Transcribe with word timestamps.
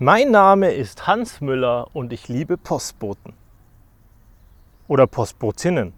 Mein 0.00 0.30
Name 0.30 0.70
ist 0.70 1.08
Hans 1.08 1.40
Müller 1.40 1.88
und 1.92 2.12
ich 2.12 2.28
liebe 2.28 2.56
Postboten. 2.56 3.34
Oder 4.86 5.08
Postbotinnen. 5.08 5.92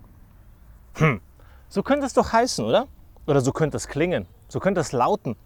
Hm, 0.94 1.20
so 1.68 1.82
könnte 1.82 2.06
es 2.06 2.14
doch 2.14 2.32
heißen, 2.32 2.64
oder? 2.64 2.88
Oder 3.26 3.42
so 3.42 3.52
könnte 3.52 3.76
es 3.76 3.88
klingen. 3.88 4.26
So 4.48 4.58
könnte 4.58 4.80
es 4.80 4.92
lauten. 4.92 5.36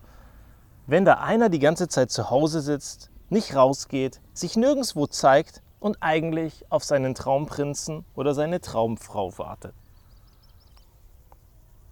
Wenn 0.86 1.04
da 1.04 1.14
einer 1.14 1.48
die 1.48 1.58
ganze 1.58 1.88
Zeit 1.88 2.12
zu 2.12 2.30
Hause 2.30 2.60
sitzt, 2.60 3.10
nicht 3.28 3.56
rausgeht, 3.56 4.20
sich 4.34 4.56
nirgendwo 4.56 5.08
zeigt 5.08 5.60
und 5.80 5.96
eigentlich 6.00 6.64
auf 6.70 6.84
seinen 6.84 7.16
Traumprinzen 7.16 8.04
oder 8.14 8.34
seine 8.34 8.60
Traumfrau 8.60 9.36
wartet. 9.36 9.74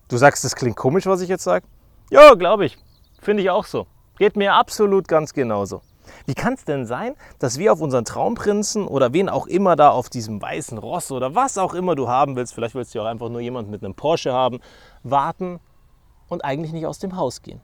Du 0.06 0.16
sagst, 0.16 0.44
das 0.44 0.54
klingt 0.54 0.76
komisch, 0.76 1.06
was 1.06 1.22
ich 1.22 1.28
jetzt 1.28 1.42
sage? 1.42 1.66
Ja, 2.10 2.34
glaube 2.34 2.66
ich. 2.66 2.78
Finde 3.20 3.42
ich 3.42 3.50
auch 3.50 3.64
so. 3.64 3.88
Geht 4.16 4.36
mir 4.36 4.54
absolut 4.54 5.08
ganz 5.08 5.32
genauso. 5.32 5.82
Wie 6.26 6.34
kann 6.34 6.54
es 6.54 6.64
denn 6.64 6.86
sein, 6.86 7.14
dass 7.38 7.58
wir 7.58 7.72
auf 7.72 7.80
unseren 7.80 8.04
Traumprinzen 8.04 8.86
oder 8.86 9.12
wen 9.12 9.28
auch 9.28 9.46
immer 9.46 9.76
da 9.76 9.90
auf 9.90 10.08
diesem 10.08 10.40
weißen 10.40 10.78
Ross 10.78 11.10
oder 11.10 11.34
was 11.34 11.58
auch 11.58 11.74
immer 11.74 11.94
du 11.94 12.08
haben 12.08 12.36
willst, 12.36 12.54
vielleicht 12.54 12.74
willst 12.74 12.94
du 12.94 13.00
auch 13.00 13.06
einfach 13.06 13.28
nur 13.28 13.40
jemanden 13.40 13.70
mit 13.70 13.84
einem 13.84 13.94
Porsche 13.94 14.32
haben, 14.32 14.60
warten 15.02 15.60
und 16.28 16.44
eigentlich 16.44 16.72
nicht 16.72 16.86
aus 16.86 16.98
dem 16.98 17.16
Haus 17.16 17.42
gehen? 17.42 17.60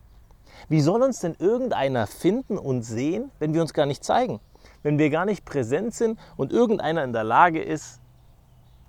Wie 0.68 0.80
soll 0.80 1.02
uns 1.02 1.20
denn 1.20 1.36
irgendeiner 1.38 2.06
finden 2.06 2.58
und 2.58 2.82
sehen, 2.82 3.30
wenn 3.38 3.54
wir 3.54 3.62
uns 3.62 3.72
gar 3.72 3.86
nicht 3.86 4.04
zeigen? 4.04 4.40
Wenn 4.82 4.98
wir 4.98 5.10
gar 5.10 5.24
nicht 5.24 5.44
präsent 5.44 5.94
sind 5.94 6.18
und 6.36 6.52
irgendeiner 6.52 7.04
in 7.04 7.12
der 7.12 7.24
Lage 7.24 7.62
ist, 7.62 8.00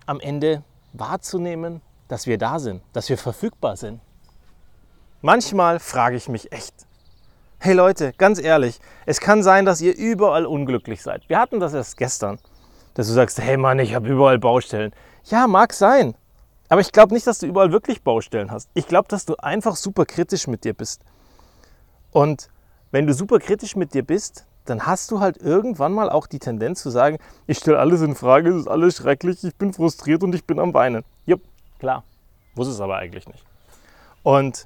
am 0.05 0.19
Ende 0.19 0.63
wahrzunehmen, 0.93 1.81
dass 2.07 2.25
wir 2.25 2.37
da 2.37 2.59
sind, 2.59 2.81
dass 2.93 3.09
wir 3.09 3.17
verfügbar 3.17 3.77
sind? 3.77 4.01
Manchmal 5.21 5.79
frage 5.79 6.15
ich 6.15 6.29
mich 6.29 6.51
echt, 6.51 6.87
Hey 7.61 7.73
Leute, 7.73 8.13
ganz 8.17 8.39
ehrlich, 8.39 8.79
es 9.05 9.19
kann 9.19 9.43
sein, 9.43 9.65
dass 9.65 9.81
ihr 9.81 9.93
überall 9.93 10.45
unglücklich 10.45 11.01
seid. 11.01 11.27
Wir 11.27 11.37
hatten 11.37 11.59
das 11.59 11.73
erst 11.73 11.97
gestern, 11.97 12.39
dass 12.93 13.07
du 13.07 13.13
sagst, 13.13 13.37
hey 13.37 13.57
Mann, 13.57 13.79
ich 13.79 13.93
habe 13.93 14.07
überall 14.07 14.39
Baustellen. 14.39 14.93
Ja, 15.25 15.45
mag 15.45 15.73
sein. 15.73 16.15
Aber 16.69 16.79
ich 16.79 16.93
glaube 16.93 17.13
nicht, 17.13 17.27
dass 17.27 17.39
du 17.39 17.47
überall 17.47 17.73
wirklich 17.73 18.01
Baustellen 18.01 18.49
hast. 18.49 18.69
Ich 18.75 18.87
glaube, 18.87 19.09
dass 19.09 19.25
du 19.25 19.35
einfach 19.35 19.75
super 19.75 20.05
kritisch 20.05 20.47
mit 20.47 20.63
dir 20.63 20.73
bist. 20.73 21.01
Und 22.11 22.47
wenn 22.91 23.05
du 23.05 23.13
super 23.13 23.39
kritisch 23.39 23.75
mit 23.75 23.93
dir 23.93 24.03
bist, 24.03 24.45
dann 24.63 24.85
hast 24.85 25.11
du 25.11 25.19
halt 25.19 25.35
irgendwann 25.35 25.91
mal 25.91 26.09
auch 26.09 26.27
die 26.27 26.39
Tendenz 26.39 26.81
zu 26.81 26.89
sagen, 26.89 27.17
ich 27.45 27.57
stelle 27.57 27.79
alles 27.79 28.01
in 28.01 28.15
Frage, 28.15 28.51
es 28.51 28.61
ist 28.61 28.67
alles 28.69 28.95
schrecklich, 28.95 29.43
ich 29.43 29.55
bin 29.57 29.73
frustriert 29.73 30.23
und 30.23 30.33
ich 30.33 30.45
bin 30.45 30.59
am 30.59 30.73
Weinen. 30.73 31.03
Jupp, 31.25 31.41
klar. 31.77 32.05
Muss 32.55 32.69
es 32.69 32.79
aber 32.79 32.95
eigentlich 32.95 33.27
nicht. 33.27 33.43
Und 34.23 34.65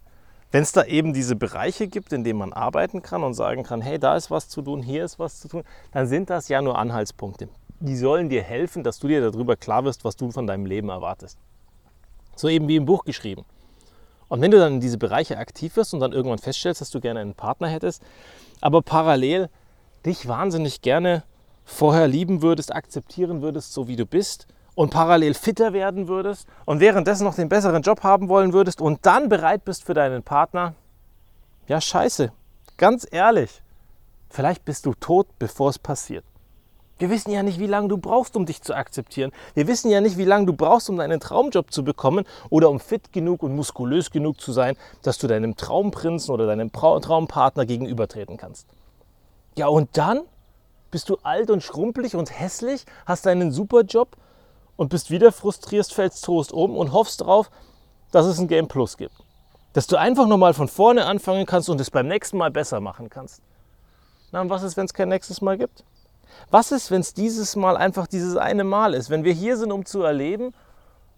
wenn 0.54 0.62
es 0.62 0.72
da 0.72 0.84
eben 0.84 1.14
diese 1.14 1.36
Bereiche 1.36 1.88
gibt, 1.88 2.14
in 2.14 2.24
denen 2.24 2.38
man 2.38 2.54
arbeiten 2.54 3.02
kann 3.02 3.24
und 3.24 3.34
sagen 3.34 3.64
kann, 3.64 3.82
hey, 3.82 3.98
da 3.98 4.16
ist 4.16 4.30
was 4.30 4.50
zu 4.50 4.62
tun, 4.62 4.84
hier 4.84 5.04
ist 5.04 5.18
was 5.18 5.40
zu 5.40 5.48
tun, 5.48 5.64
dann 5.92 6.06
sind 6.06 6.30
das 6.30 6.48
ja 6.48 6.62
nur 6.62 6.78
Anhaltspunkte. 6.78 7.50
Die 7.80 7.98
sollen 7.98 8.30
dir 8.30 8.44
helfen, 8.44 8.84
dass 8.84 9.00
du 9.00 9.08
dir 9.08 9.20
darüber 9.32 9.56
klar 9.56 9.84
wirst, 9.84 10.06
was 10.06 10.16
du 10.16 10.30
von 10.30 10.46
deinem 10.46 10.68
Leben 10.68 10.90
erwartest. 10.90 11.40
So 12.36 12.50
eben 12.50 12.68
wie 12.68 12.76
im 12.76 12.86
Buch 12.86 13.04
geschrieben. 13.04 13.46
Und 14.28 14.42
wenn 14.42 14.52
du 14.52 14.60
dann 14.60 14.76
in 14.76 14.80
diese 14.80 15.00
Bereiche 15.00 15.40
aktiv 15.40 15.76
wirst 15.76 15.96
und 15.96 16.02
dann 16.02 16.14
irgendwann 16.14 16.38
feststellst, 16.38 16.82
dass 16.82 16.92
du 16.92 17.02
gerne 17.02 17.22
einen 17.22 17.34
Partner 17.34 17.68
hättest, 17.68 18.04
aber 18.62 18.84
parallel 18.84 19.50
dich 20.06 20.28
wahnsinnig 20.28 20.84
gerne 20.84 21.24
vorher 21.66 22.08
lieben 22.08 22.44
würdest, 22.44 22.76
akzeptieren 22.76 23.42
würdest, 23.42 23.74
so 23.74 23.88
wie 23.88 23.96
du 23.96 24.06
bist, 24.06 24.46
und 24.76 24.90
parallel 24.90 25.34
fitter 25.34 25.74
werden 25.74 26.08
würdest 26.08 26.48
und 26.66 26.80
währenddessen 26.80 27.24
noch 27.24 27.36
den 27.36 27.50
besseren 27.50 27.82
Job 27.82 28.04
haben 28.04 28.30
wollen 28.30 28.54
würdest 28.54 28.82
und 28.82 29.06
dann 29.06 29.30
bereit 29.30 29.66
bist 29.66 29.84
für 29.84 29.94
deinen 29.94 30.24
Partner, 30.24 30.74
ja 31.68 31.80
scheiße, 31.80 32.32
ganz 32.78 33.08
ehrlich, 33.10 33.62
vielleicht 34.30 34.66
bist 34.66 34.86
du 34.86 34.94
tot, 34.94 35.28
bevor 35.40 35.70
es 35.70 35.80
passiert. 35.80 36.26
Wir 37.00 37.10
wissen 37.10 37.32
ja 37.32 37.44
nicht, 37.44 37.60
wie 37.60 37.68
lange 37.68 37.88
du 37.88 37.98
brauchst, 37.98 38.36
um 38.36 38.46
dich 38.46 38.62
zu 38.62 38.76
akzeptieren. 38.76 39.32
Wir 39.56 39.68
wissen 39.68 39.90
ja 39.90 40.00
nicht, 40.00 40.18
wie 40.18 40.26
lange 40.26 40.46
du 40.46 40.54
brauchst, 40.54 40.90
um 40.90 40.98
deinen 40.98 41.20
Traumjob 41.20 41.74
zu 41.74 41.84
bekommen 41.84 42.24
oder 42.50 42.70
um 42.70 42.80
fit 42.80 43.12
genug 43.12 43.42
und 43.42 43.56
muskulös 43.56 44.12
genug 44.12 44.40
zu 44.40 44.52
sein, 44.52 44.78
dass 45.02 45.18
du 45.18 45.28
deinem 45.28 45.58
Traumprinzen 45.58 46.34
oder 46.34 46.46
deinem 46.46 46.72
Traumpartner 46.72 47.66
gegenübertreten 47.66 48.38
kannst. 48.38 48.68
Ja, 49.58 49.68
und 49.68 49.98
dann 49.98 50.22
bist 50.92 51.10
du 51.10 51.18
alt 51.24 51.50
und 51.50 51.64
schrumpelig 51.64 52.16
und 52.16 52.40
hässlich, 52.40 52.86
hast 53.06 53.26
einen 53.26 53.52
super 53.52 53.82
Job 53.82 54.16
und 54.76 54.90
bist 54.90 55.12
wieder 55.12 55.32
frustriert, 55.32 55.92
fällst 55.92 56.24
Toast 56.26 56.52
um 56.52 56.76
und 56.76 56.92
hoffst 56.92 57.22
darauf, 57.22 57.50
dass 58.12 58.26
es 58.26 58.40
ein 58.40 58.48
Game 58.48 58.68
Plus 58.68 58.98
gibt. 58.98 59.16
Dass 59.74 59.88
du 59.88 59.98
einfach 59.98 60.28
nochmal 60.28 60.54
von 60.54 60.68
vorne 60.68 61.06
anfangen 61.06 61.46
kannst 61.46 61.70
und 61.70 61.82
es 61.82 61.92
beim 61.92 62.08
nächsten 62.08 62.38
Mal 62.38 62.52
besser 62.52 62.80
machen 62.80 63.10
kannst. 63.10 63.42
Na, 64.32 64.42
und 64.42 64.50
was 64.50 64.64
ist, 64.64 64.78
wenn 64.78 64.86
es 64.86 64.94
kein 64.94 65.10
nächstes 65.10 65.42
Mal 65.42 65.58
gibt? 65.58 65.84
Was 66.50 66.72
ist, 66.72 66.92
wenn 66.92 67.02
es 67.02 67.14
dieses 67.14 67.56
Mal 67.56 67.78
einfach 67.78 68.08
dieses 68.08 68.36
eine 68.36 68.64
Mal 68.64 68.94
ist? 68.94 69.10
Wenn 69.10 69.24
wir 69.24 69.34
hier 69.34 69.58
sind, 69.58 69.72
um 69.72 69.86
zu 69.86 70.02
erleben 70.02 70.54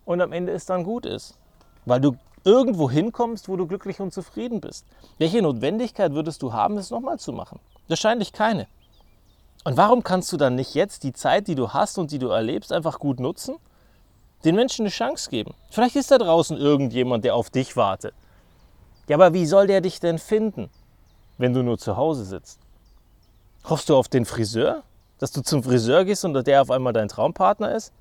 und 0.06 0.22
am 0.22 0.32
Ende 0.32 0.52
es 0.52 0.66
dann 0.66 0.84
gut 0.84 1.06
ist? 1.06 1.38
Weil 1.86 2.02
du 2.02 2.18
irgendwo 2.44 2.90
hinkommst, 2.90 3.50
wo 3.50 3.58
du 3.58 3.68
glücklich 3.68 4.00
und 4.00 4.14
zufrieden 4.14 4.62
bist. 4.62 4.86
Welche 5.18 5.42
Notwendigkeit 5.42 6.14
würdest 6.14 6.42
du 6.42 6.54
haben, 6.54 6.78
es 6.78 6.92
nochmal 6.92 7.20
zu 7.20 7.34
machen? 7.34 7.60
Wahrscheinlich 7.88 8.34
keine. 8.34 8.68
Und 9.66 9.78
warum 9.78 10.04
kannst 10.04 10.32
du 10.32 10.38
dann 10.38 10.54
nicht 10.54 10.76
jetzt 10.76 11.02
die 11.02 11.12
Zeit, 11.12 11.48
die 11.48 11.56
du 11.56 11.74
hast 11.74 11.98
und 11.98 12.12
die 12.12 12.20
du 12.20 12.28
erlebst, 12.30 12.72
einfach 12.72 13.00
gut 13.00 13.20
nutzen? 13.20 13.56
Den 14.44 14.54
Menschen 14.54 14.84
eine 14.84 14.92
Chance 14.92 15.32
geben. 15.32 15.56
Vielleicht 15.72 15.96
ist 15.96 16.12
da 16.12 16.20
draußen 16.20 16.56
irgendjemand, 16.56 17.26
der 17.26 17.34
auf 17.34 17.50
dich 17.50 17.76
wartet. 17.76 18.14
Ja, 19.10 19.18
aber 19.18 19.34
wie 19.34 19.48
soll 19.48 19.66
der 19.66 19.82
dich 19.82 20.00
denn 20.00 20.20
finden, 20.20 20.70
wenn 21.40 21.54
du 21.54 21.64
nur 21.64 21.80
zu 21.80 21.98
Hause 21.98 22.26
sitzt? 22.26 22.60
Hoffst 23.64 23.90
du 23.90 23.98
auf 23.98 24.08
den 24.08 24.26
Friseur? 24.26 24.84
Dass 25.18 25.32
du 25.32 25.42
zum 25.42 25.64
Friseur 25.64 26.06
gehst 26.06 26.24
und 26.26 26.46
der 26.46 26.62
auf 26.62 26.70
einmal 26.70 26.94
dein 26.94 27.08
Traumpartner 27.08 27.74
ist? 27.74 27.92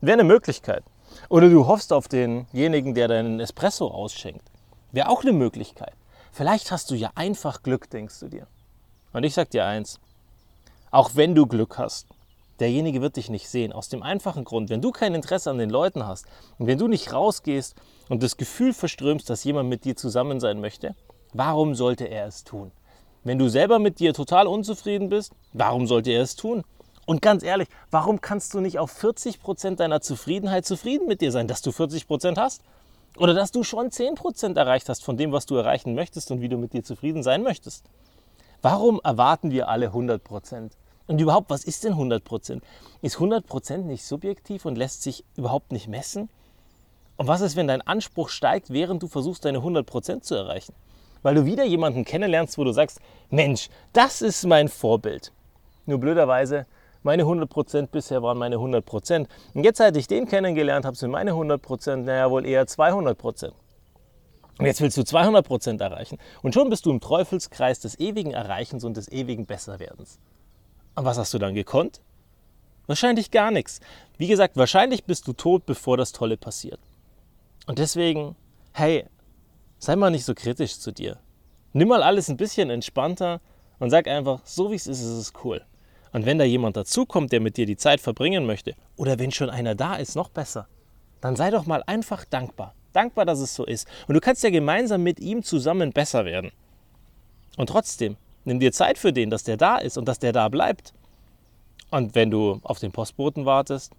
Wäre 0.00 0.20
eine 0.20 0.24
Möglichkeit. 0.24 0.84
Oder 1.28 1.48
du 1.48 1.66
hoffst 1.66 1.92
auf 1.92 2.06
denjenigen, 2.06 2.94
der 2.94 3.08
deinen 3.08 3.40
Espresso 3.40 3.88
ausschenkt. 3.88 4.48
Wäre 4.92 5.08
auch 5.08 5.22
eine 5.22 5.32
Möglichkeit. 5.32 5.94
Vielleicht 6.30 6.70
hast 6.70 6.92
du 6.92 6.94
ja 6.94 7.10
einfach 7.16 7.64
Glück, 7.64 7.90
denkst 7.90 8.20
du 8.20 8.28
dir. 8.28 8.46
Und 9.12 9.24
ich 9.24 9.34
sag 9.34 9.50
dir 9.50 9.64
eins, 9.64 9.98
auch 10.90 11.10
wenn 11.14 11.34
du 11.34 11.46
Glück 11.46 11.78
hast. 11.78 12.08
Derjenige 12.60 13.00
wird 13.00 13.16
dich 13.16 13.30
nicht 13.30 13.48
sehen. 13.48 13.72
Aus 13.72 13.88
dem 13.88 14.02
einfachen 14.02 14.44
Grund, 14.44 14.68
wenn 14.68 14.82
du 14.82 14.90
kein 14.90 15.14
Interesse 15.14 15.50
an 15.50 15.58
den 15.58 15.70
Leuten 15.70 16.06
hast 16.06 16.26
und 16.58 16.66
wenn 16.66 16.78
du 16.78 16.88
nicht 16.88 17.12
rausgehst 17.12 17.76
und 18.08 18.22
das 18.22 18.36
Gefühl 18.36 18.72
verströmst, 18.72 19.30
dass 19.30 19.44
jemand 19.44 19.68
mit 19.68 19.84
dir 19.84 19.96
zusammen 19.96 20.40
sein 20.40 20.60
möchte, 20.60 20.96
warum 21.32 21.74
sollte 21.74 22.06
er 22.06 22.26
es 22.26 22.44
tun? 22.44 22.72
Wenn 23.22 23.38
du 23.38 23.48
selber 23.48 23.78
mit 23.78 24.00
dir 24.00 24.14
total 24.14 24.46
unzufrieden 24.46 25.08
bist, 25.08 25.32
warum 25.52 25.86
sollte 25.86 26.10
er 26.10 26.22
es 26.22 26.34
tun? 26.34 26.64
Und 27.06 27.22
ganz 27.22 27.42
ehrlich, 27.42 27.68
warum 27.90 28.20
kannst 28.20 28.54
du 28.54 28.60
nicht 28.60 28.78
auf 28.78 28.92
40% 29.02 29.76
deiner 29.76 30.00
Zufriedenheit 30.00 30.66
zufrieden 30.66 31.06
mit 31.06 31.20
dir 31.20 31.32
sein, 31.32 31.48
dass 31.48 31.62
du 31.62 31.70
40% 31.70 32.36
hast? 32.36 32.62
Oder 33.16 33.34
dass 33.34 33.50
du 33.50 33.62
schon 33.62 33.88
10% 33.88 34.56
erreicht 34.56 34.88
hast 34.88 35.04
von 35.04 35.16
dem, 35.16 35.32
was 35.32 35.46
du 35.46 35.56
erreichen 35.56 35.94
möchtest 35.94 36.30
und 36.30 36.40
wie 36.40 36.48
du 36.48 36.58
mit 36.58 36.72
dir 36.72 36.84
zufrieden 36.84 37.22
sein 37.22 37.42
möchtest? 37.42 37.84
Warum 38.60 39.00
erwarten 39.04 39.52
wir 39.52 39.68
alle 39.68 39.86
100 39.86 40.24
Prozent? 40.24 40.72
Und 41.06 41.20
überhaupt, 41.20 41.48
was 41.48 41.62
ist 41.62 41.84
denn 41.84 41.92
100 41.92 42.24
Prozent? 42.24 42.64
Ist 43.02 43.14
100 43.14 43.46
Prozent 43.46 43.86
nicht 43.86 44.04
subjektiv 44.04 44.64
und 44.64 44.76
lässt 44.76 45.02
sich 45.04 45.24
überhaupt 45.36 45.70
nicht 45.70 45.86
messen? 45.86 46.28
Und 47.16 47.28
was 47.28 47.40
ist, 47.40 47.54
wenn 47.54 47.68
dein 47.68 47.82
Anspruch 47.82 48.28
steigt, 48.28 48.70
während 48.70 49.02
du 49.02 49.06
versuchst, 49.06 49.44
deine 49.44 49.58
100 49.58 49.86
Prozent 49.86 50.24
zu 50.24 50.34
erreichen? 50.34 50.74
Weil 51.22 51.36
du 51.36 51.44
wieder 51.44 51.64
jemanden 51.64 52.04
kennenlernst, 52.04 52.58
wo 52.58 52.64
du 52.64 52.72
sagst, 52.72 53.00
Mensch, 53.30 53.68
das 53.92 54.22
ist 54.22 54.44
mein 54.44 54.68
Vorbild. 54.68 55.32
Nur 55.86 55.98
blöderweise, 55.98 56.66
meine 57.04 57.22
100 57.22 57.48
Prozent 57.48 57.92
bisher 57.92 58.24
waren 58.24 58.38
meine 58.38 58.56
100 58.56 58.84
Prozent. 58.84 59.28
Und 59.54 59.62
jetzt, 59.62 59.78
seit 59.78 59.96
ich 59.96 60.08
den 60.08 60.26
kennengelernt 60.26 60.84
habe, 60.84 60.96
sind 60.96 61.12
meine 61.12 61.30
100 61.30 61.62
Prozent, 61.62 62.06
naja, 62.06 62.28
wohl 62.28 62.44
eher 62.44 62.66
200 62.66 63.16
Prozent. 63.16 63.54
Und 64.58 64.66
jetzt 64.66 64.80
willst 64.80 64.96
du 64.96 65.04
200 65.04 65.46
Prozent 65.46 65.80
erreichen. 65.80 66.18
Und 66.42 66.52
schon 66.52 66.68
bist 66.68 66.84
du 66.84 66.90
im 66.90 67.00
Teufelskreis 67.00 67.78
des 67.78 67.98
ewigen 68.00 68.32
Erreichens 68.32 68.82
und 68.82 68.96
des 68.96 69.10
ewigen 69.10 69.46
Besserwerdens. 69.46 70.18
Und 70.96 71.04
was 71.04 71.16
hast 71.16 71.32
du 71.32 71.38
dann 71.38 71.54
gekonnt? 71.54 72.00
Wahrscheinlich 72.86 73.30
gar 73.30 73.52
nichts. 73.52 73.80
Wie 74.16 74.26
gesagt, 74.26 74.56
wahrscheinlich 74.56 75.04
bist 75.04 75.28
du 75.28 75.32
tot, 75.32 75.64
bevor 75.64 75.96
das 75.96 76.10
Tolle 76.10 76.36
passiert. 76.36 76.80
Und 77.66 77.78
deswegen, 77.78 78.34
hey, 78.72 79.04
sei 79.78 79.94
mal 79.94 80.10
nicht 80.10 80.24
so 80.24 80.34
kritisch 80.34 80.78
zu 80.78 80.90
dir. 80.90 81.18
Nimm 81.72 81.88
mal 81.88 82.02
alles 82.02 82.28
ein 82.28 82.36
bisschen 82.36 82.70
entspannter 82.70 83.40
und 83.78 83.90
sag 83.90 84.08
einfach, 84.08 84.40
so 84.44 84.72
wie 84.72 84.76
es 84.76 84.88
ist, 84.88 85.00
ist 85.00 85.06
es 85.06 85.32
cool. 85.44 85.62
Und 86.12 86.26
wenn 86.26 86.38
da 86.38 86.44
jemand 86.44 86.76
dazukommt, 86.76 87.30
der 87.30 87.40
mit 87.40 87.58
dir 87.58 87.66
die 87.66 87.76
Zeit 87.76 88.00
verbringen 88.00 88.46
möchte, 88.46 88.74
oder 88.96 89.18
wenn 89.18 89.30
schon 89.30 89.50
einer 89.50 89.74
da 89.74 89.96
ist, 89.96 90.16
noch 90.16 90.30
besser, 90.30 90.66
dann 91.20 91.36
sei 91.36 91.50
doch 91.50 91.66
mal 91.66 91.84
einfach 91.86 92.24
dankbar 92.24 92.74
dankbar, 92.92 93.24
dass 93.24 93.40
es 93.40 93.54
so 93.54 93.64
ist. 93.64 93.88
Und 94.06 94.14
du 94.14 94.20
kannst 94.20 94.42
ja 94.42 94.50
gemeinsam 94.50 95.02
mit 95.02 95.20
ihm 95.20 95.42
zusammen 95.42 95.92
besser 95.92 96.24
werden. 96.24 96.52
Und 97.56 97.68
trotzdem, 97.68 98.16
nimm 98.44 98.60
dir 98.60 98.72
Zeit 98.72 98.98
für 98.98 99.12
den, 99.12 99.30
dass 99.30 99.42
der 99.42 99.56
da 99.56 99.78
ist 99.78 99.98
und 99.98 100.06
dass 100.06 100.18
der 100.18 100.32
da 100.32 100.48
bleibt. 100.48 100.92
Und 101.90 102.14
wenn 102.14 102.30
du 102.30 102.60
auf 102.62 102.78
den 102.78 102.92
Postboten 102.92 103.46
wartest, 103.46 103.92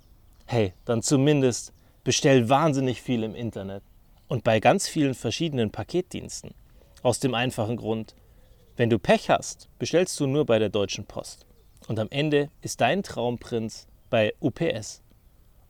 hey, 0.45 0.73
dann 0.85 1.01
zumindest 1.01 1.73
bestell 2.03 2.49
wahnsinnig 2.49 3.01
viel 3.01 3.23
im 3.23 3.35
Internet 3.35 3.83
und 4.27 4.43
bei 4.43 4.59
ganz 4.59 4.87
vielen 4.87 5.13
verschiedenen 5.13 5.71
Paketdiensten. 5.71 6.53
Aus 7.01 7.19
dem 7.19 7.33
einfachen 7.33 7.77
Grund, 7.77 8.15
wenn 8.77 8.89
du 8.89 8.99
Pech 8.99 9.29
hast, 9.29 9.67
bestellst 9.79 10.19
du 10.19 10.27
nur 10.27 10.45
bei 10.45 10.59
der 10.59 10.69
Deutschen 10.69 11.05
Post. 11.05 11.45
Und 11.87 11.99
am 11.99 12.07
Ende 12.11 12.49
ist 12.61 12.81
dein 12.81 13.03
Traumprinz 13.03 13.87
bei 14.09 14.33
UPS. 14.39 15.01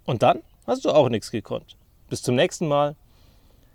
Und 0.06 0.24
dann 0.24 0.42
hast 0.68 0.86
du 0.86 0.92
auch 0.92 1.10
nichts 1.10 1.32
gekonnt. 1.32 1.78
Bis 2.10 2.22
zum 2.22 2.36
nächsten 2.36 2.68
Mal. 2.68 2.96